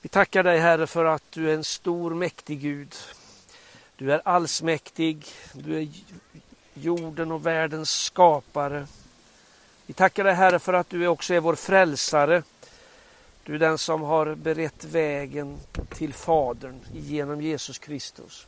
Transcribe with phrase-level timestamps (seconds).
[0.00, 2.94] Vi tackar dig Herre för att du är en stor mäktig Gud.
[3.96, 5.88] Du är allsmäktig, du är
[6.74, 8.86] jorden och världens skapare.
[9.86, 12.42] Vi tackar dig Herre för att du också är vår frälsare.
[13.42, 15.58] Du är den som har berett vägen
[15.88, 18.46] till Fadern genom Jesus Kristus.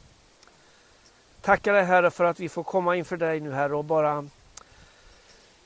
[1.40, 4.28] Tackar dig Herre för att vi får komma inför dig nu Herre och bara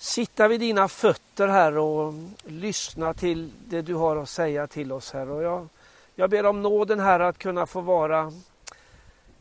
[0.04, 2.14] sitta vid dina fötter här och
[2.44, 5.30] lyssna till det du har att säga till oss här.
[5.30, 5.68] Och jag,
[6.14, 8.32] jag ber om nåden här att kunna få vara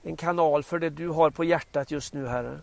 [0.04, 2.60] en kanal för det du har på hjärtat just nu Herre.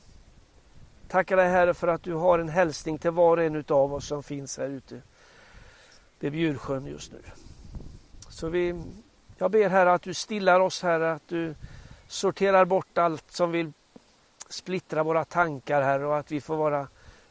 [1.08, 4.06] Tackar dig Herre för att du har en hälsning till var och en av oss
[4.06, 5.02] som finns här ute
[6.18, 7.22] vid Bjursjön just nu.
[8.28, 8.82] Så vi,
[9.38, 11.54] jag ber Herre att du stillar oss Herre, att du
[12.08, 13.72] sorterar bort allt som vill
[14.48, 16.88] splittra våra tankar Herre och att vi får vara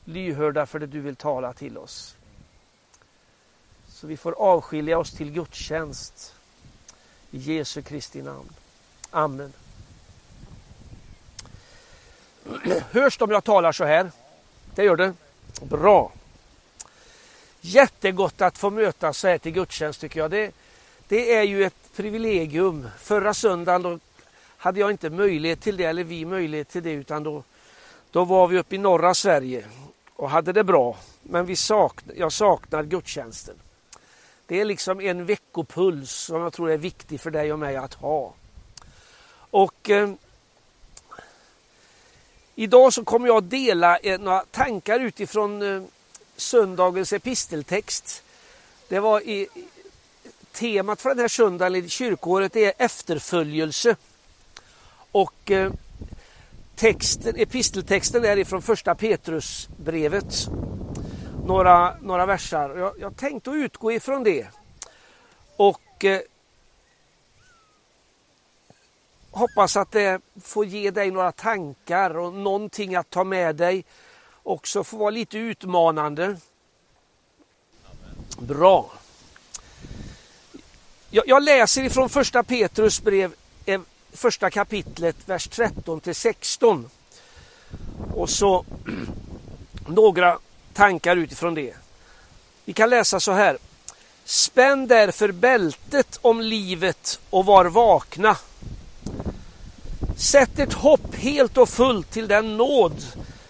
[0.09, 2.15] lyhörda för det du vill tala till oss.
[3.87, 6.35] Så vi får avskilja oss till gudstjänst.
[7.31, 8.49] I Jesu Kristi namn.
[9.11, 9.53] Amen.
[12.91, 14.11] Hörs det om jag talar så här?
[14.75, 15.13] Det gör det?
[15.61, 16.11] Bra.
[17.61, 20.31] Jättegott att få mötas så här till gudstjänst tycker jag.
[20.31, 20.51] Det,
[21.07, 22.89] det är ju ett privilegium.
[22.97, 23.99] Förra söndagen då
[24.57, 27.43] hade jag inte möjlighet till det, eller vi möjlighet till det, utan då,
[28.11, 29.65] då var vi uppe i norra Sverige
[30.19, 30.97] och hade det bra.
[31.21, 33.55] Men vi sakn, jag saknar gudstjänsten.
[34.45, 37.93] Det är liksom en veckopuls som jag tror är viktig för dig och mig att
[37.93, 38.33] ha.
[39.51, 40.09] Och eh,
[42.55, 45.83] Idag så kommer jag att dela eh, några tankar utifrån eh,
[46.35, 48.23] söndagens episteltext.
[48.87, 49.47] Det var i,
[50.51, 53.95] temat för den här söndagen i kyrkåret är efterföljelse.
[55.11, 55.71] Och eh,
[56.79, 60.47] texten, episteltexten är ifrån första Petrusbrevet.
[61.45, 62.77] Några, några versar.
[62.77, 64.47] Jag, jag tänkte utgå ifrån det.
[65.55, 66.21] Och eh,
[69.31, 73.85] hoppas att det får ge dig några tankar och någonting att ta med dig.
[74.43, 76.37] Också får vara lite utmanande.
[78.39, 78.91] Bra.
[81.09, 83.33] Jag, jag läser ifrån första Petrus brev,
[83.65, 83.81] eh,
[84.13, 86.89] första kapitlet, vers 13 till 16.
[88.13, 88.65] Och så
[89.87, 90.39] några
[90.73, 91.73] tankar utifrån det.
[92.65, 93.57] Vi kan läsa så här.
[94.25, 98.37] Spänn därför bältet om livet och var vakna.
[100.17, 103.03] Sätt ert hopp helt och fullt till den nåd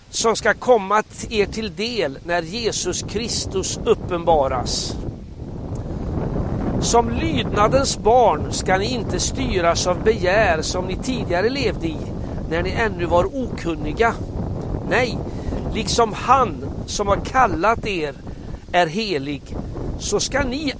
[0.09, 4.95] som ska komma er till del när Jesus Kristus uppenbaras.
[6.81, 11.97] Som lydnadens barn ska ni inte styras av begär som ni tidigare levde i
[12.49, 14.13] när ni ännu var okunniga.
[14.89, 15.17] Nej,
[15.73, 18.15] liksom han som har kallat er
[18.71, 19.41] är helig
[19.99, 20.73] så ska ni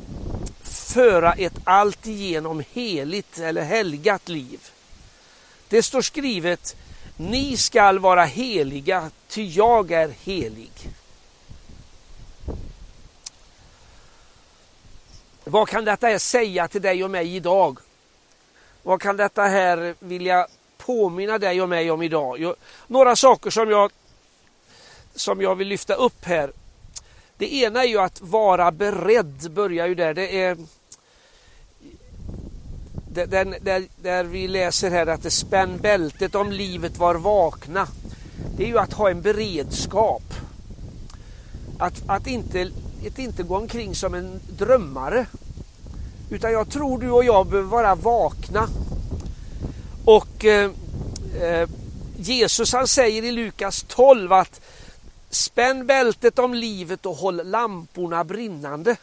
[0.63, 4.59] föra ett alltigenom heligt eller helgat liv.
[5.69, 6.75] Det står skrivet
[7.17, 10.71] Ni skall vara heliga, ty jag är helig.
[15.49, 17.79] Vad kan detta här säga till dig och mig idag?
[18.83, 22.53] Vad kan detta här vilja påminna dig och mig om idag?
[22.87, 23.91] Några saker som jag,
[25.15, 26.51] som jag vill lyfta upp här.
[27.37, 30.13] Det ena är ju att vara beredd, börjar ju där.
[30.13, 30.57] Det är
[33.13, 37.87] där, där, där vi läser här att det spänn bältet om livet var vakna.
[38.57, 40.33] Det är ju att ha en beredskap.
[41.79, 42.69] Att, att, inte,
[43.07, 45.25] att inte gå omkring som en drömmare.
[46.29, 48.67] Utan jag tror du och jag behöver vara vakna.
[50.05, 50.71] Och eh,
[51.41, 51.69] eh
[52.21, 54.61] Jesus han säger i Lukas 12 att
[55.29, 58.95] spänn bältet om livet och håll lamporna brinnande.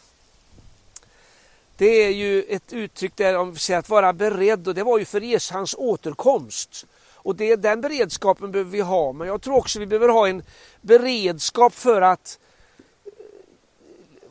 [1.76, 5.20] Det är ju ett uttryck där om att vara beredd och det var ju för
[5.20, 6.86] Jesus hans återkomst.
[7.14, 9.12] Och det, den beredskapen behöver vi ha.
[9.12, 10.42] Men jag tror också vi behöver ha en
[10.80, 12.45] beredskap för att eh,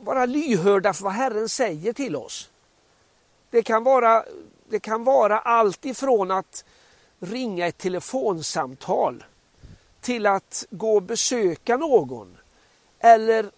[0.06, 2.50] vara lyhörda för vad Herren säger till oss.
[3.50, 4.24] Det kan vara,
[4.68, 6.64] det kan vara allt ifrån att
[7.20, 9.24] ringa ett telefonsamtal
[10.00, 12.36] till att gå och besöka någon.
[12.98, 13.50] Eller,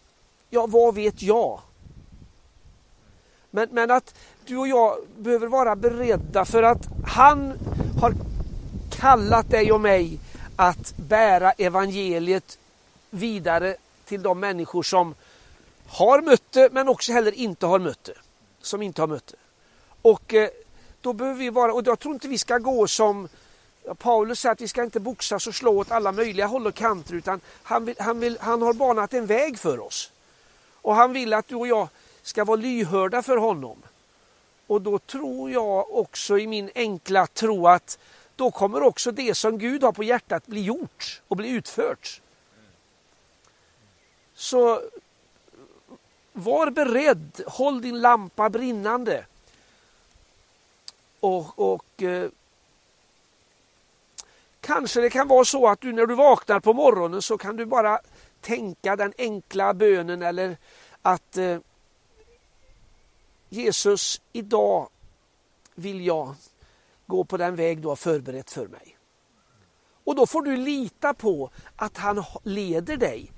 [0.50, 1.60] ja vad vet jag?
[3.50, 4.14] Men, men att
[4.46, 7.52] du och jag behöver vara beredda för att han
[8.00, 8.14] har
[8.90, 10.18] kallat dig och mig
[10.56, 12.58] att bära evangeliet
[13.10, 15.14] vidare till de människor som
[15.88, 18.18] har mött det men också heller inte har mött det.
[18.60, 19.36] Som inte har mött det.
[20.02, 20.48] Och eh,
[21.00, 23.28] då behöver vi vara, och jag tror inte vi ska gå som
[23.98, 27.14] Paulus säger att vi ska inte boxas och slå åt alla möjliga håll och kanter
[27.14, 30.12] utan han, vill, han, vill, han har banat en väg för oss.
[30.72, 31.88] Och han vill att du och jag
[32.22, 33.82] ska vara lyhörda för honom.
[34.66, 37.98] Och då tror jag också i min enkla tro att
[38.36, 42.20] då kommer också det som Gud har på hjärtat bli gjort och bli utfört.
[44.34, 44.80] Så
[46.42, 49.24] var beredd, håll din lampa brinnande.
[51.20, 52.30] Och, och eh,
[54.60, 57.66] Kanske det kan vara så att du när du vaknar på morgonen så kan du
[57.66, 58.00] bara
[58.40, 60.56] tänka den enkla bönen eller
[61.02, 61.58] att eh,
[63.48, 64.88] Jesus, idag
[65.74, 66.34] vill jag
[67.06, 68.98] gå på den väg du har förberett för mig.
[70.04, 73.32] Och då får du lita på att han leder dig.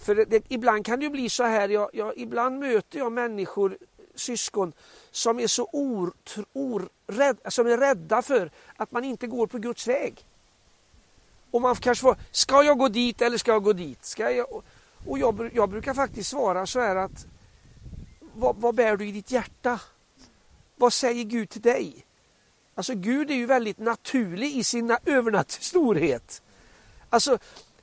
[0.00, 3.78] För det, det, ibland kan det bli så här, jag, jag, ibland möter jag människor,
[4.14, 4.72] syskon,
[5.10, 6.12] som är så or,
[6.52, 10.26] or, rädd, som är rädda för att man inte går på Guds väg.
[11.50, 14.04] Och man kanske får, ska jag gå dit eller ska jag gå dit?
[14.04, 14.62] Ska jag,
[15.06, 17.26] och jag, jag brukar faktiskt svara så här att
[18.34, 19.80] vad, vad bär du i ditt hjärta?
[20.76, 22.06] Vad säger Gud till dig?
[22.74, 26.42] Alltså Gud är ju väldigt naturlig i sin övernaturliga storhet.
[27.10, 27.38] Alltså,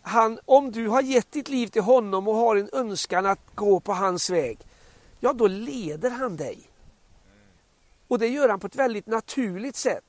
[0.07, 3.79] han, om du har gett ditt liv till honom och har en önskan att gå
[3.79, 4.59] på hans väg,
[5.19, 6.59] ja då leder han dig.
[8.07, 10.03] Och det gör han på ett väldigt naturligt sätt.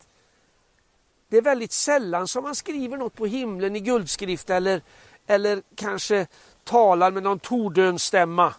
[1.28, 4.82] Det är väldigt sällan som man skriver något på himlen i guldskrift eller,
[5.26, 6.26] eller kanske
[6.64, 8.54] talar med någon tordönstämma.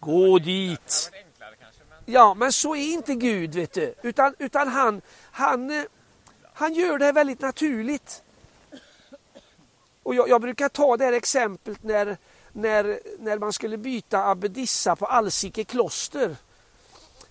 [0.00, 1.10] Gå dit.
[2.04, 3.94] Ja, men så är inte Gud, vet du.
[4.02, 5.84] Utan, utan han, han, eh,
[6.52, 8.23] han gör det väldigt naturligt.
[10.04, 12.16] Och jag, jag, brukar ta det här exemplet när,
[12.52, 16.36] när, när man skulle byta abbedissa på Alsike kloster.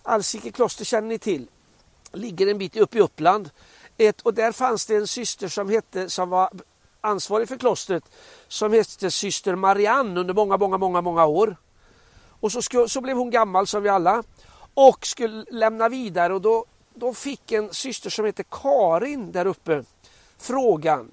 [0.03, 1.47] Alsike kloster känner ni till.
[2.11, 3.49] Ligger en bit upp i Uppland.
[3.97, 6.49] Ett, och där fanns det en syster som, hette, som var
[7.01, 8.03] ansvarig för klostret
[8.47, 11.57] som hette syster Marianne under många, många, många, många år.
[12.39, 14.23] Och så, skulle, så blev hon gammal som vi alla
[14.73, 19.83] och skulle lämna vidare och då, då fick en syster som hette Karin där uppe
[20.37, 21.11] frågan.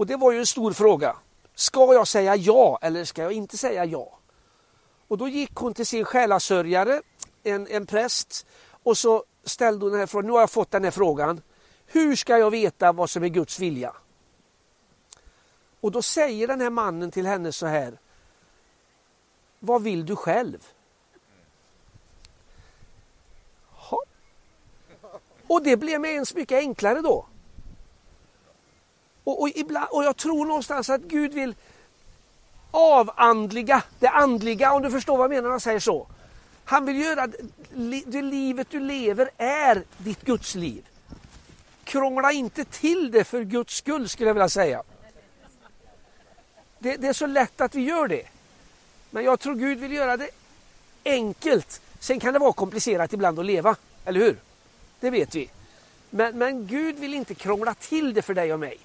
[0.00, 1.16] Och det var ju en stor fråga.
[1.54, 4.18] Ska jag säga ja eller ska jag inte säga ja?
[5.08, 7.02] Och då gick hon till sin själasörjare,
[7.42, 8.46] en, en präst,
[8.82, 10.26] och så ställde hon den här frågan.
[10.26, 11.42] Nu har jag fått den här frågan.
[11.86, 13.92] Hur ska jag veta vad som är Guds vilja?
[15.80, 17.98] Och då säger den här mannen till henne så här.
[19.58, 20.66] Vad vill du själv?
[23.70, 24.02] Ha.
[25.46, 27.26] Och det blev med ens mycket enklare då.
[29.60, 31.54] Och, ibland, och jag tror någonstans att Gud vill
[32.70, 36.06] avandliga det andliga, om du förstår vad jag menar när jag säger så.
[36.64, 37.26] Han vill göra
[38.06, 40.84] det livet du lever är ditt Guds liv.
[41.84, 44.82] Krångla inte till det för Guds skull skulle jag vilja säga.
[46.78, 48.26] Det, det, är så lätt att vi gör det.
[49.10, 50.30] Men jag tror Gud vill göra det
[51.04, 51.80] enkelt.
[51.98, 54.36] Sen kan det vara komplicerat ibland att leva, eller hur?
[55.00, 55.50] Det vet vi.
[56.10, 58.78] Men, men Gud vill inte krångla till det för dig och mig.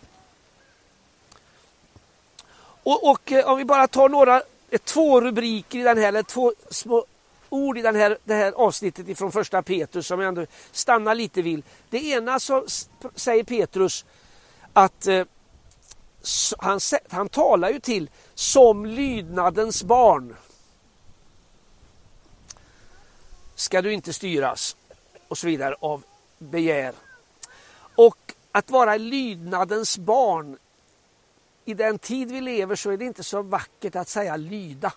[2.85, 6.23] Och, och eh, om vi bara tar några, eh, två rubriker i den här, eller
[6.23, 7.05] två små
[7.49, 11.41] ord i den här, det här avsnittet ifrån första Petrus som jag ändå stannar lite
[11.41, 11.63] vid.
[11.89, 12.65] Det ena så
[13.15, 14.05] säger Petrus
[14.73, 15.25] att eh,
[16.57, 16.79] han,
[17.09, 20.35] han talar ju till som lydnadens barn.
[23.55, 24.75] Ska du inte styras
[25.27, 26.03] och så vidare av
[26.37, 26.93] begär.
[27.95, 30.57] Och att vara lydnadens barn
[31.65, 34.93] i den tid vi lever så är det inte så vackert att säga lyda.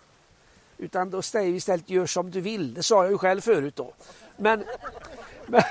[0.78, 2.74] Utan då säger vi istället gör som du vill.
[2.74, 3.94] Det sa jag ju själv förut då.
[4.36, 4.64] Men,
[5.46, 5.62] men,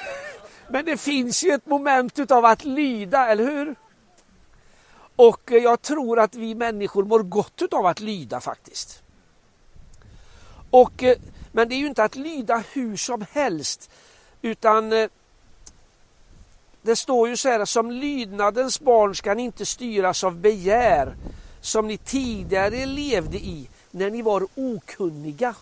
[0.70, 3.75] men det finns ju ett moment utav att lyda, eller hur?
[5.16, 9.04] Och jag tror att vi människor mår gott utav att lyda faktiskt.
[10.70, 11.18] Och, eh,
[11.51, 13.92] men det är ju inte att lyda hur som helst
[14.42, 15.10] utan eh,
[16.88, 21.15] det står ju så här, som lydnadens barn ska ni inte styras av begär
[21.62, 25.56] som ni tidigare levde i när ni var okunniga.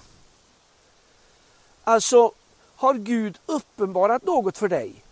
[1.83, 2.31] Alltså,
[2.75, 5.03] har Gud uppenbarat något för dig,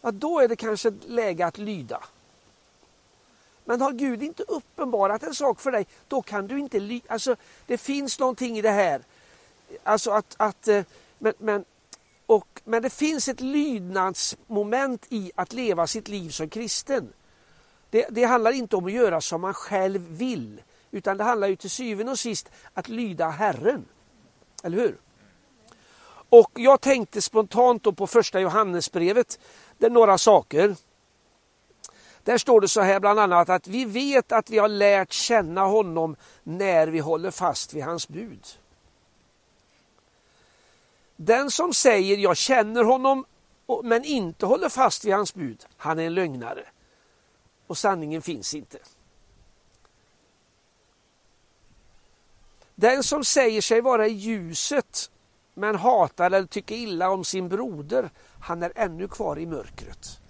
[0.00, 2.02] ja, då är det kanske läge att lyda.
[3.64, 7.12] Men har Gud inte uppenbarat en sak för dig, då kan du inte lyda.
[7.12, 9.02] Alltså, det finns någonting i det här.
[9.82, 10.84] Alltså att, att eh,
[11.18, 11.64] men, men,
[12.30, 17.12] och, men det finns ett lydnadsmoment i att leva sitt liv som kristen.
[17.90, 20.62] Det, det handlar inte om att göra som man själv vill.
[20.90, 23.84] Utan det handlar ju till syvende och sist att lyda Herren.
[24.62, 24.96] Eller hur?
[26.28, 29.38] Och jag tänkte spontant då på första Johannesbrevet,
[29.78, 30.76] där några saker.
[32.24, 35.64] Där står det så här bland annat att vi vet att vi har lärt känna
[35.64, 38.46] honom när vi håller fast vid hans bud.
[41.22, 43.24] Den som säger jag känner honom
[43.84, 46.64] men inte håller fast vid hans bud, han är en lögnare.
[47.66, 48.78] Och sanningen finns inte.
[52.74, 55.10] Den som säger sig vara i ljuset
[55.54, 58.10] men hatar eller tycker illa om sin broder,
[58.40, 60.20] han är ännu kvar i mörkret.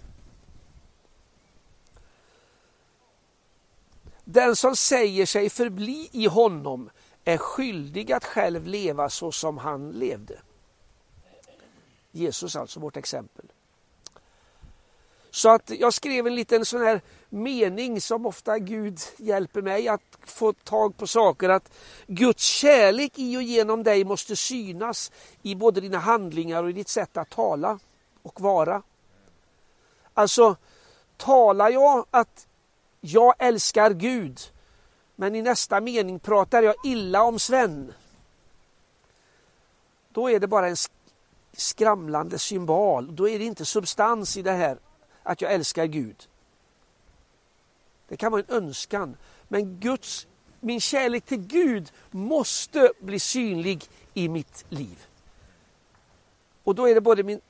[4.23, 6.89] Den som säger sig förbli i honom
[7.23, 10.39] är skyldig att själv leva så som han levde.
[12.11, 13.45] Jesus alltså, vårt exempel.
[15.31, 20.01] Så att jag skrev en liten sån här mening som ofta Gud hjälper mig att
[20.25, 21.49] få tag på saker.
[21.49, 21.71] Att
[22.07, 26.89] Guds kärlek i och genom dig måste synas i både dina handlingar och i ditt
[26.89, 27.79] sätt att tala
[28.21, 28.81] och vara.
[30.13, 30.55] Alltså,
[31.17, 32.47] talar jag att
[33.01, 34.39] jag älskar Gud
[35.15, 37.93] men i nästa mening pratar jag illa om Sven.
[40.09, 40.77] Då är det bara en
[41.53, 43.15] skramlande symbol.
[43.15, 44.77] Då är det inte substans i det här
[45.23, 46.27] att jag älskar Gud.
[48.07, 49.17] Det kan vara en önskan.
[49.47, 50.27] Men Guds,
[50.59, 55.05] min kärlek till Gud måste bli synlig i mitt liv.
[56.63, 57.41] Och då är det både min,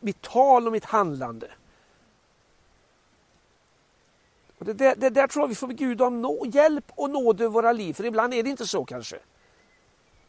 [0.00, 1.50] mitt tal och mitt handlande.
[4.58, 7.10] Och det, där, det där tror jag vi får be Gud om nå, hjälp och
[7.10, 7.94] nåd över våra liv.
[7.94, 9.18] För ibland är det inte så kanske.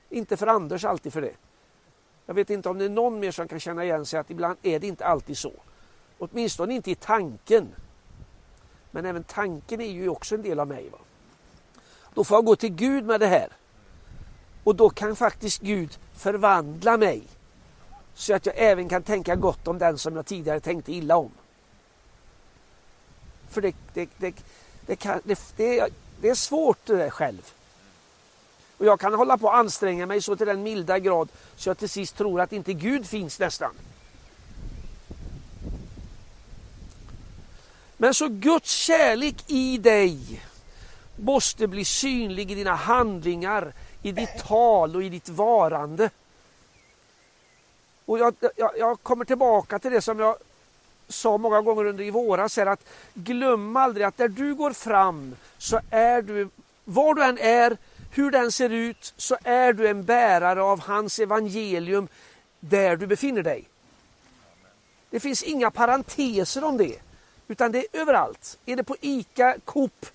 [0.09, 1.35] Inte för Anders alltid för det.
[2.27, 4.57] Jag vet inte om det är någon mer som kan känna igen sig att ibland
[4.61, 5.53] är det inte alltid så.
[6.17, 7.75] Åtminstone inte i tanken.
[8.91, 10.89] Men även tanken är ju också en del av mig.
[10.89, 10.97] Va?
[12.13, 13.47] Då får jag gå till Gud med det här.
[14.63, 17.23] Och då kan faktiskt Gud förvandla mig.
[18.13, 21.31] Så att jag även kan tänka gott om den som jag tidigare tänkte illa om.
[23.49, 24.35] För det, det, det,
[24.85, 25.89] det, kan, det, det,
[26.21, 27.53] det är svårt det där själv.
[28.77, 31.77] Och jag kan hålla på att anstränga mig så till den milda grad så jag
[31.77, 33.71] till sist tror att inte Gud finns nästan.
[37.97, 40.41] Men så Guds kärlek i dig
[41.15, 46.09] måste bli synlig i dina handlingar, i ditt tal och i ditt varande.
[48.05, 50.35] Och jag, jag, jag kommer tillbaka till det som jag
[51.07, 55.35] sa många gånger under i våras, här att glöm aldrig att där du går fram
[55.57, 56.49] så är du,
[56.83, 57.77] var du än är,
[58.11, 62.07] hur den ser ut, så är du en bärare av hans evangelium
[62.59, 63.69] där du befinner dig.
[65.09, 66.95] Det finns inga parenteser om det,
[67.47, 68.59] utan det är överallt.
[68.65, 70.05] Är det på ICA, Coop,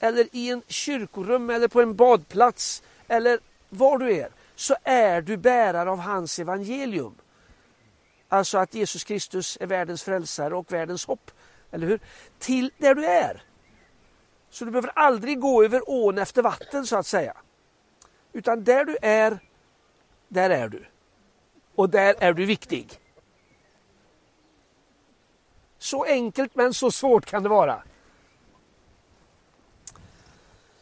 [0.00, 5.36] eller i en kyrkorum eller på en badplats eller var du är, så är du
[5.36, 7.14] bärare av hans evangelium.
[8.28, 11.30] Alltså att Jesus Kristus är världens frälsare och världens hopp.
[11.70, 12.00] Eller hur?
[12.38, 13.42] Till där du är.
[14.52, 17.36] Så du behöver aldrig gå över ån efter vatten så att säga.
[18.32, 19.38] Utan där du är,
[20.28, 20.84] där är du.
[21.74, 23.00] Och där är du viktig.
[25.78, 27.82] Så enkelt men så svårt kan det vara.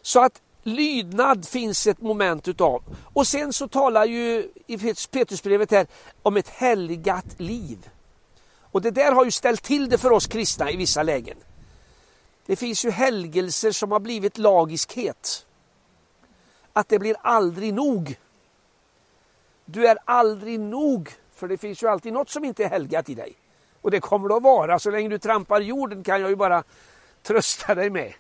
[0.03, 2.83] Så att lydnad finns ett moment utav.
[3.13, 5.87] Och sen så talar ju i Petrusbrevet här
[6.23, 7.91] om ett helgat liv.
[8.61, 11.37] Och det där har ju ställt till det för oss kristna i vissa lägen.
[12.51, 15.47] Det finns ju helgelser som har blivit lagiskhet.
[16.73, 18.19] Att det blir aldrig nog.
[19.65, 23.15] Du är aldrig nog, för det finns ju alltid något som inte är helgat i
[23.15, 23.35] dig.
[23.81, 26.65] Och det kommer det att vara, så länge du trampar jorden kan jag ju bara
[27.23, 28.13] trösta dig med.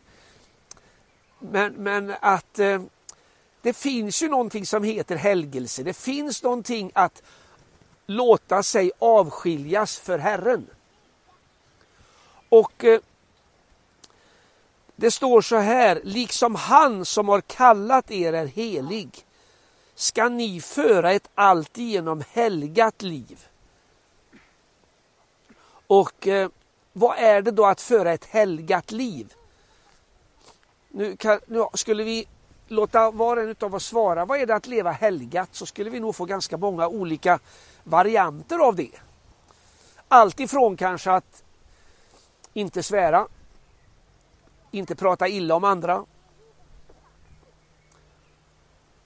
[1.38, 2.82] Men, men att eh,
[3.62, 5.82] det finns ju någonting som heter helgelse.
[5.82, 7.22] Det finns någonting att
[8.06, 10.66] låta sig avskiljas för Herren.
[12.48, 13.00] Och eh,
[15.00, 19.26] det står så här, liksom han som har kallat er är helig
[19.94, 23.46] ska ni föra ett alltigenom helgat liv.
[25.86, 26.48] Och eh,
[26.92, 29.34] vad är det då att föra ett helgat liv?
[30.88, 32.26] Nu, kan, nu skulle vi
[32.68, 35.48] låta var och en av oss svara, vad är det att leva helgat?
[35.52, 37.38] Så skulle vi nog få ganska många olika
[37.84, 39.00] varianter av det.
[40.08, 41.42] Allt ifrån kanske att
[42.52, 43.26] inte svära,
[44.70, 46.04] inte prata illa om andra,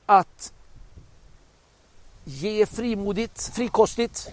[0.06, 0.52] att
[2.24, 4.30] ge frimodigt, frikostigt.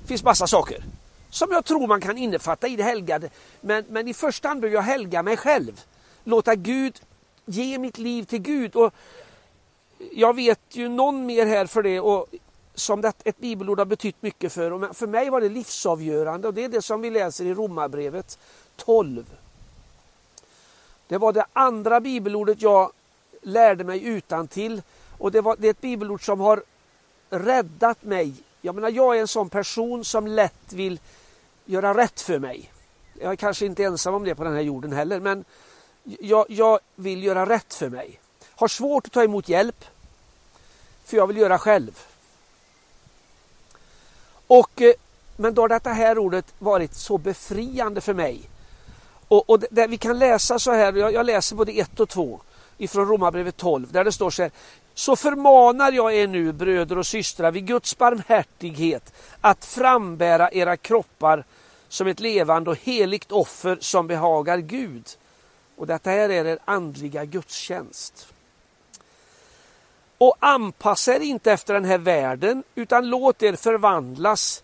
[0.00, 0.84] Det finns massa saker
[1.30, 3.30] som jag tror man kan innefatta i det helgade.
[3.60, 5.80] Men, men i första hand behöver jag helga mig själv
[6.24, 7.00] låta Gud
[7.46, 8.76] ge mitt liv till Gud.
[8.76, 8.94] Och
[10.12, 12.26] jag vet ju någon mer här för det och
[12.74, 14.70] som det, ett bibelord har betytt mycket för.
[14.70, 18.38] Och för mig var det livsavgörande och det är det som vi läser i Romarbrevet
[18.76, 19.24] 12.
[21.08, 22.92] Det var det andra bibelordet jag
[23.42, 24.82] lärde mig utan till
[25.18, 26.62] och det, var, det är ett bibelord som har
[27.30, 31.00] räddat mig Jag menar, jag är en sån person som lätt vill
[31.64, 32.72] göra rätt för mig.
[33.20, 35.44] Jag är kanske inte ensam om det på den här jorden heller, men
[36.04, 38.20] jag, jag vill göra rätt för mig.
[38.50, 39.84] Har svårt att ta emot hjälp,
[41.04, 42.06] för jag vill göra själv.
[44.46, 44.94] Och, eh,
[45.36, 48.48] men då har detta här ordet varit så befriande för mig.
[49.34, 52.40] Och, och där vi kan läsa så här, jag, jag läser både 1 och 2
[52.78, 54.50] ifrån Romarbrevet 12 där det står så här.
[54.94, 61.44] Så förmanar jag er nu bröder och systrar vid Guds barmhärtighet att frambära era kroppar
[61.88, 65.08] som ett levande och heligt offer som behagar Gud.
[65.76, 68.28] Och detta här är er andliga gudstjänst.
[70.18, 74.62] Och anpassa er inte efter den här världen utan låt er förvandlas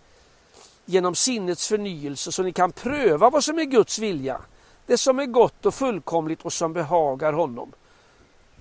[0.85, 4.41] genom sinnets förnyelse så ni kan pröva vad som är Guds vilja.
[4.91, 7.73] Det som är gott och fullkomligt och som behagar honom.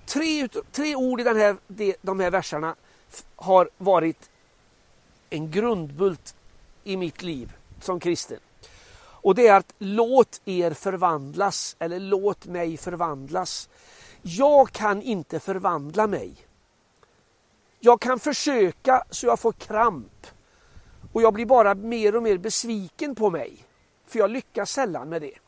[0.06, 1.56] Tre, tre ord i den här,
[2.02, 2.74] de här verserna
[3.36, 4.30] har varit
[5.30, 6.34] en grundbult
[6.84, 8.38] i mitt liv som kristen.
[9.00, 13.68] Och det är att låt er förvandlas eller låt mig förvandlas.
[14.22, 16.34] Jag kan inte förvandla mig.
[17.80, 20.26] Jag kan försöka så jag får kramp
[21.12, 23.64] och jag blir bara mer och mer besviken på mig.
[24.06, 25.38] För jag lyckas sällan med det.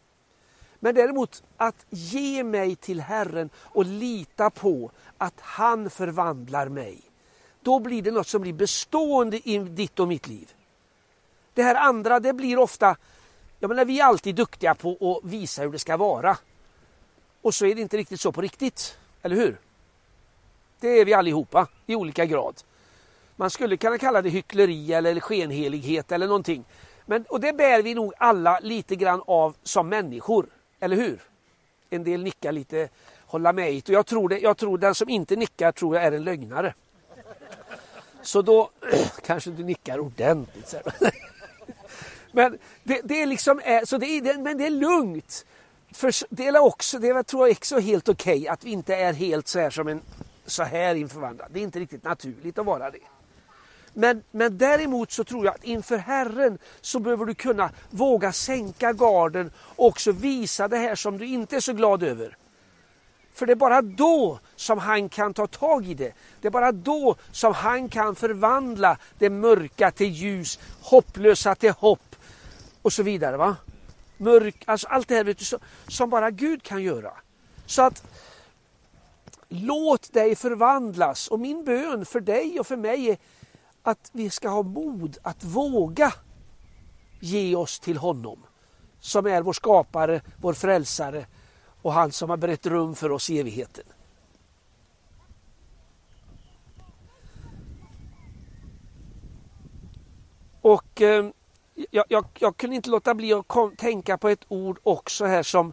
[0.84, 7.00] Men däremot att ge mig till Herren och lita på att han förvandlar mig.
[7.60, 10.54] Då blir det något som blir bestående i ditt och mitt liv.
[11.54, 12.96] Det här andra det blir ofta,
[13.58, 14.90] jag menar vi är alltid duktiga på
[15.22, 16.36] att visa hur det ska vara.
[17.42, 19.60] Och så är det inte riktigt så på riktigt, eller hur?
[20.80, 22.62] Det är vi allihopa i olika grad.
[23.36, 26.64] Man skulle kunna kalla det hyckleri eller skenhelighet eller någonting.
[27.06, 30.46] Men, och det bär vi nog alla lite grann av som människor,
[30.82, 31.20] eller hur?
[31.90, 32.88] En del nickar lite,
[33.26, 36.12] hålla med och jag tror, det, jag tror den som inte nickar tror jag är
[36.12, 36.74] en lögnare.
[38.22, 38.70] Så då
[39.26, 40.74] kanske du nickar ordentligt.
[42.32, 45.46] Men det, det är liksom, eh, så det är, men det är lugnt.
[45.92, 49.12] För det är också, det tror jag också helt okej okay, att vi inte är
[49.12, 50.00] helt så här som en
[50.46, 51.48] så här inför varandra.
[51.50, 52.98] Det är inte riktigt naturligt att vara det.
[53.94, 58.92] Men, men däremot så tror jag att inför Herren så behöver du kunna våga sänka
[58.92, 62.36] garden och också visa det här som du inte är så glad över.
[63.34, 66.12] För det är bara då som han kan ta tag i det.
[66.40, 72.16] Det är bara då som han kan förvandla det mörka till ljus, hopplösa till hopp
[72.82, 73.36] och så vidare.
[73.36, 73.56] Va?
[74.16, 77.12] Mörk, alltså allt det här vet du, som bara Gud kan göra.
[77.66, 78.02] Så att
[79.54, 83.16] Låt dig förvandlas och min bön för dig och för mig är
[83.82, 86.12] att vi ska ha mod att våga
[87.20, 88.46] ge oss till honom
[89.00, 91.26] som är vår skapare, vår frälsare
[91.82, 93.84] och han som har berett rum för oss i evigheten.
[100.60, 101.30] Och eh,
[101.90, 105.42] jag, jag, jag, kunde inte låta bli att kom, tänka på ett ord också här
[105.42, 105.72] som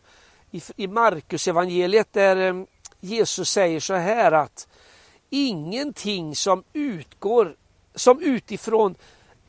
[0.51, 2.63] i, i Markus evangeliet där eh,
[2.99, 4.67] Jesus säger så här att
[5.29, 7.55] ingenting som utgår
[7.99, 8.95] som utifrån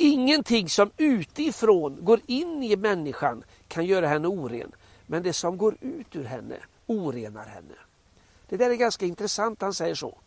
[0.03, 4.73] Ingenting som utifrån går in i människan kan göra henne oren.
[5.07, 7.75] Men det som går ut ur henne orenar henne.
[8.49, 10.19] Det där är ganska intressant, han säger så.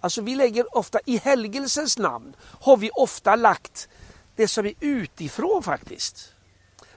[0.00, 3.88] Alltså vi lägger ofta, i helgelsens namn har vi ofta lagt
[4.36, 6.34] det som är utifrån faktiskt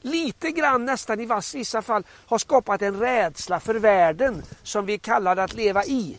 [0.04, 4.98] lite grann nästan i vissa fall har skapat en rädsla för världen som vi är
[4.98, 6.18] kallade att leva i.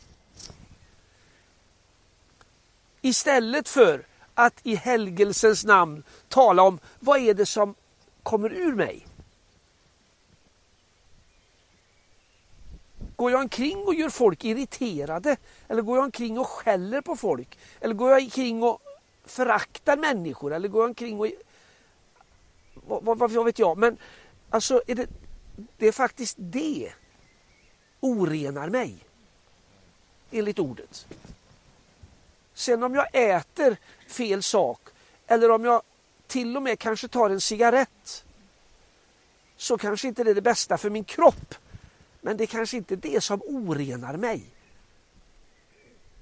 [3.01, 7.75] Istället för att i helgelsens namn tala om vad är det som
[8.23, 9.07] kommer ur mig.
[13.17, 15.37] Går jag omkring och gör folk irriterade?
[15.69, 17.59] Eller går jag omkring och skäller på folk?
[17.81, 18.81] Eller går jag omkring och
[19.25, 20.55] föraktar människor?
[20.55, 21.29] Eller går jag omkring och
[22.75, 23.97] vad, vad, vad vet jag, men
[24.51, 25.07] alltså är det,
[25.77, 26.93] det är faktiskt det
[28.01, 28.99] orenar mig.
[30.31, 31.07] Enligt ordet.
[32.55, 33.77] Sen om jag äter
[34.09, 34.81] fel sak
[35.27, 35.83] eller om jag
[36.27, 38.25] till och med kanske tar en cigarett
[39.57, 41.55] så kanske inte det är det bästa för min kropp.
[42.21, 44.45] Men det är kanske inte är det som orenar mig.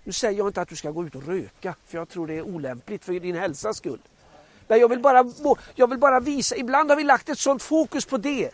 [0.05, 2.35] Nu säger jag inte att du ska gå ut och röka för jag tror det
[2.35, 4.01] är olämpligt för din hälsas skull.
[4.69, 5.33] Men jag vill, bara,
[5.75, 8.51] jag vill bara visa, ibland har vi lagt ett sånt fokus på det.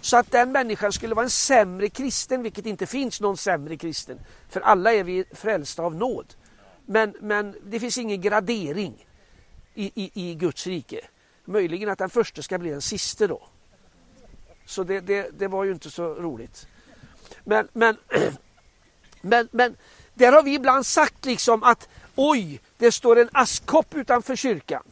[0.00, 4.18] Så att den människan skulle vara en sämre kristen, vilket inte finns någon sämre kristen.
[4.50, 6.34] För alla är vi frälsta av nåd.
[6.86, 9.06] Men, men det finns ingen gradering
[9.74, 11.00] i, i, i Guds rike.
[11.44, 13.48] Möjligen att den första ska bli den siste då.
[14.66, 16.66] Så det, det, det var ju inte så roligt.
[17.44, 17.96] Men, men,
[19.20, 19.76] men, men
[20.14, 24.82] där har vi ibland sagt liksom att oj, det står en askkopp utanför kyrkan.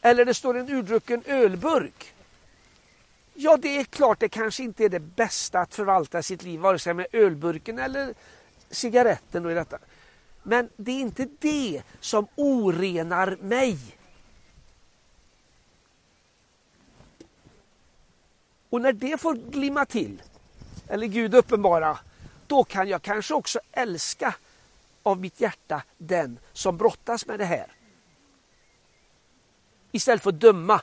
[0.00, 2.14] Eller det står en urdrucken ölburk.
[3.34, 6.78] Ja, det är klart det kanske inte är det bästa att förvalta sitt liv, vare
[6.78, 8.14] sig med ölburken eller
[8.70, 9.44] cigaretten.
[9.44, 9.78] Och i detta.
[10.42, 13.78] Men det är inte det som orenar mig.
[18.70, 20.22] Och när det får glimma till,
[20.88, 21.98] eller Gud uppenbara,
[22.46, 24.34] då kan jag kanske också älska
[25.02, 27.66] av mitt hjärta den som brottas med det här.
[29.92, 30.80] Istället för att döma.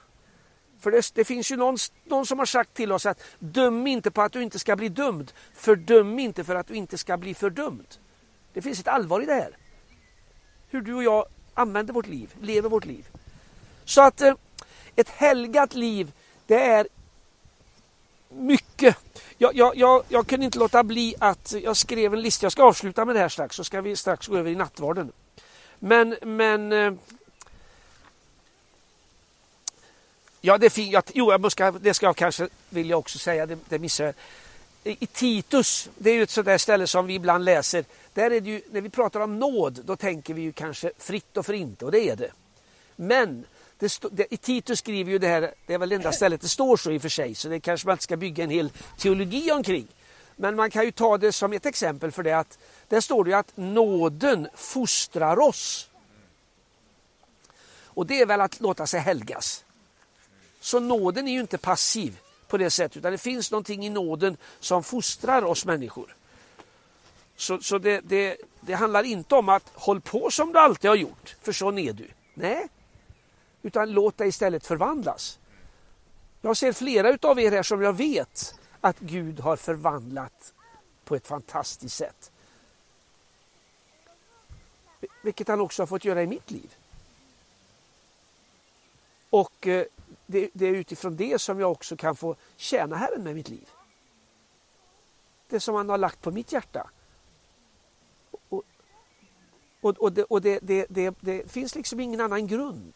[0.79, 4.11] För det, det, finns ju någon, någon som har sagt till oss att döm inte
[4.11, 5.31] på att du inte ska bli dömd.
[5.53, 7.97] Fördöm inte för att du inte ska bli fördömd.
[8.53, 9.57] Det finns ett allvar i det här.
[10.69, 13.07] Hur du och jag använder vårt liv, lever vårt liv.
[13.85, 14.33] Så att eh,
[14.95, 16.11] ett helgat liv,
[16.47, 16.87] det är
[18.29, 18.97] mycket.
[19.37, 22.45] Jag, jag, jag, jag kunde inte låta bli att jag skrev en lista.
[22.45, 25.11] Jag ska avsluta med det här strax så ska vi strax gå över i nattvarden.
[25.79, 26.93] Men, men eh,
[30.41, 33.57] Ja, det, är jag, jo, jag ska, det ska jag kanske vilja också säga, det,
[33.69, 34.15] det missade jag.
[34.83, 37.85] I Titus, det är ju ett sådant ställe som vi ibland läser.
[38.13, 41.37] Där är det ju, när vi pratar om nåd, då tänker vi ju kanske fritt
[41.37, 42.31] och för inte, och det är det.
[42.95, 43.45] Men
[43.77, 46.41] det stå, det, i Titus skriver ju det här, det är väl det enda stället
[46.41, 48.49] det står så i och för sig, så det kanske man inte ska bygga en
[48.49, 49.87] hel teologi omkring.
[50.35, 53.29] Men man kan ju ta det som ett exempel för det att där står det
[53.29, 55.89] ju att nåden fostrar oss.
[57.83, 59.63] Och det är väl att låta sig helgas.
[60.59, 64.37] Så nåden är ju inte passiv på det sättet utan det finns någonting i nåden
[64.59, 66.15] som fostrar oss människor.
[67.35, 70.95] Så, så det, det, det handlar inte om att håll på som du alltid har
[70.95, 72.07] gjort, för så är du.
[72.33, 72.67] Nej,
[73.61, 75.39] utan låt dig istället förvandlas.
[76.41, 80.53] Jag ser flera utav er här som jag vet att Gud har förvandlat
[81.03, 82.31] på ett fantastiskt sätt.
[85.21, 86.75] Vilket han också har fått göra i mitt liv.
[89.29, 89.85] Och eh,
[90.31, 93.69] det, det, är utifrån det som jag också kan få tjäna Herren med mitt liv.
[95.47, 96.89] Det som han har lagt på mitt hjärta.
[98.49, 98.63] Och,
[99.81, 102.93] och, och, det, och det, det, det, finns liksom ingen annan grund.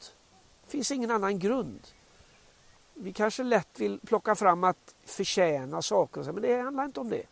[0.66, 1.88] Det finns ingen annan grund.
[2.94, 7.26] Vi kanske lätt vill plocka fram att förtjäna saker, men det handlar inte om det.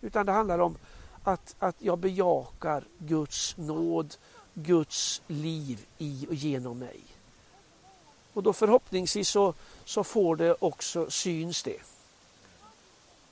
[0.00, 0.76] Utan det handlar om
[1.24, 4.16] att, att jag bejakar Guds nåd,
[4.54, 7.04] Guds liv i och genom mig.
[8.34, 11.80] Och då förhoppningsvis så, så får det också syns det.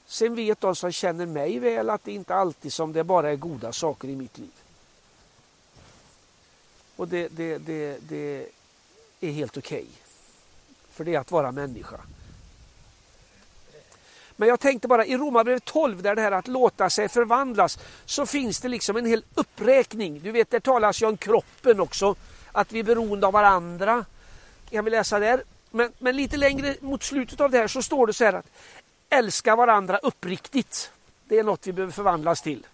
[0.07, 3.37] Sen vet de som känner mig väl att det inte alltid som det bara är
[3.37, 4.53] goda saker i mitt liv.
[6.97, 8.49] Och det, det, det, det
[9.21, 9.79] är helt okej.
[9.79, 9.87] Okay.
[10.91, 12.01] För det är att vara människa.
[14.37, 18.27] Men jag tänkte bara i Romarbrevet 12 där det här att låta sig förvandlas så
[18.27, 20.21] finns det liksom en hel uppräkning.
[20.21, 22.15] Du vet det talas ju om kroppen också.
[22.53, 24.05] Att vi är beroende av varandra
[24.71, 25.43] kan vi läsa där.
[25.71, 28.47] Men, men lite längre mot slutet av det här så står det så här att
[29.11, 30.93] älska varandra uppriktigt.
[31.25, 32.67] Det är något vi behöver förvandlas till.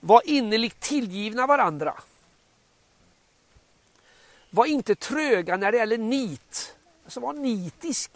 [0.00, 1.94] Var innerligt tillgivna varandra.
[4.50, 6.76] Var inte tröga när det gäller nit.
[7.04, 8.10] Alltså var nitisk.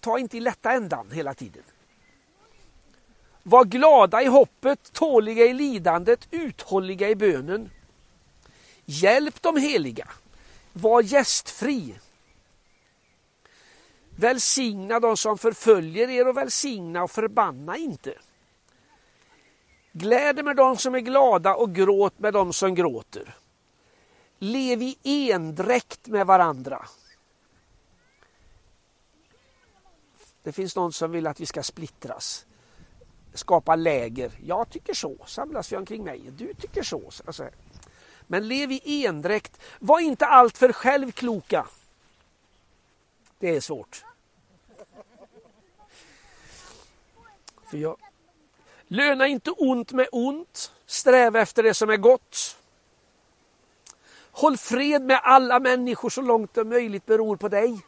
[0.00, 1.62] Ta inte i lätta ändan hela tiden.
[3.42, 7.70] Var glada i hoppet, tåliga i lidandet, uthålliga i bönen.
[8.84, 10.08] Hjälp de heliga.
[10.76, 11.94] Var gästfri.
[14.16, 18.14] Välsigna de som förföljer er och välsigna och förbanna inte.
[19.92, 23.36] Gläd med de som är glada och gråt med de som gråter.
[24.38, 24.98] Lev i
[25.32, 26.86] endräkt med varandra.
[30.42, 32.46] Det finns någon som vill att vi ska splittras.
[33.34, 34.32] Skapa läger.
[34.44, 35.16] Jag tycker så.
[35.26, 36.20] Samlas vi omkring mig.
[36.38, 37.10] Du tycker så.
[37.26, 37.48] Alltså,
[38.26, 39.60] men lev i endräkt.
[39.78, 41.66] Var inte alltför självkloka.
[43.38, 44.04] Det är svårt.
[47.70, 47.96] För jag...
[48.86, 50.72] Löna inte ont med ont.
[50.86, 52.56] Sträva efter det som är gott.
[54.30, 57.84] Håll fred med alla människor så långt det möjligt beror på dig.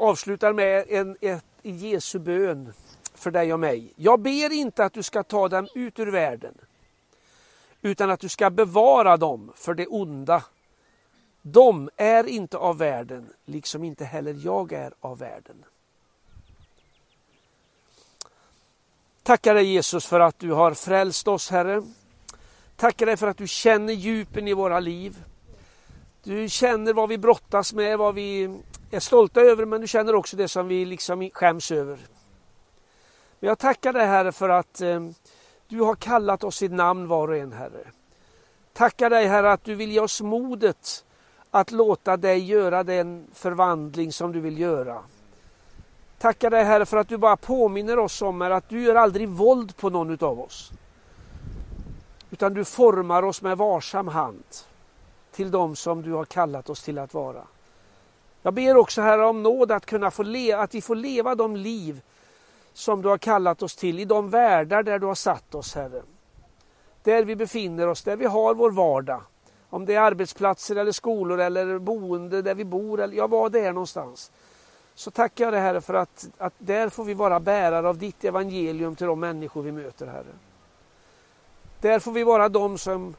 [0.00, 2.72] avslutar med en, ett, i Jesu bön
[3.14, 3.92] för dig och mig.
[3.96, 6.54] Jag ber inte att du ska ta dem ut ur världen
[7.82, 10.44] utan att du ska bevara dem för det onda.
[11.42, 15.64] De är inte av världen, liksom inte heller jag är av världen.
[19.22, 21.82] Tackar dig Jesus för att du har frälst oss Herre.
[22.76, 25.24] Tackar dig för att du känner djupen i våra liv.
[26.22, 30.36] Du känner vad vi brottas med, vad vi är stolta över men du känner också
[30.36, 31.98] det som vi liksom skäms över.
[33.40, 35.00] Men jag tackar dig Herre för att eh,
[35.68, 37.90] du har kallat oss i namn var och en Herre.
[38.72, 41.04] Tackar dig Herre att du vill ge oss modet
[41.50, 45.02] att låta dig göra den förvandling som du vill göra.
[46.18, 49.76] Tackar dig Herre för att du bara påminner oss om att du gör aldrig våld
[49.76, 50.70] på någon utav oss.
[52.30, 54.44] Utan du formar oss med varsam hand
[55.30, 57.42] till dem som du har kallat oss till att vara.
[58.42, 61.56] Jag ber också Herre om nåd att kunna få leva, att vi får leva de
[61.56, 62.00] liv
[62.72, 66.02] som du har kallat oss till i de världar där du har satt oss Herre.
[67.02, 69.20] Där vi befinner oss, där vi har vår vardag.
[69.70, 73.60] Om det är arbetsplatser eller skolor eller boende där vi bor eller ja, vad det
[73.60, 74.30] är någonstans.
[74.94, 78.24] Så tackar jag dig Herre för att, att där får vi vara bärare av ditt
[78.24, 80.34] evangelium till de människor vi möter Herre.
[81.80, 83.14] Där får vi vara de som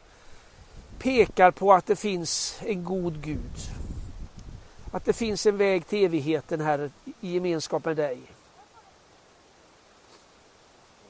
[1.00, 3.81] pekar på att det finns en god Gud.
[4.92, 6.90] Att det finns en väg till evigheten Herre
[7.22, 8.22] i gemenskap med dig.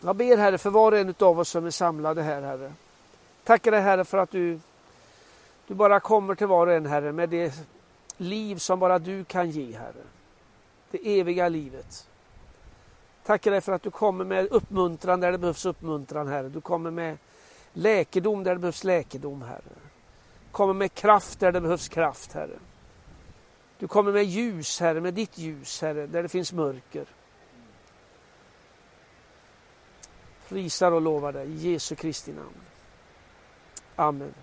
[0.01, 2.73] Jag ber Herre för var och en av oss som är samlade här Herre.
[3.43, 4.59] Tackar dig Herre för att du,
[5.67, 7.53] du bara kommer till var och en Herre med det
[8.17, 10.03] liv som bara du kan ge Herre.
[10.91, 12.07] Det eviga livet.
[13.23, 16.49] Tackar dig för att du kommer med uppmuntran där det behövs uppmuntran Herre.
[16.49, 17.17] Du kommer med
[17.73, 19.75] läkedom där det behövs läkedom Herre.
[20.51, 22.59] Kommer med kraft där det behövs kraft Herre.
[23.81, 27.05] Du kommer med ljus Herre, med ditt ljus Herre, där det finns mörker.
[30.49, 32.61] Prisar och lovar dig i Jesu Kristi namn.
[33.95, 34.33] Amen.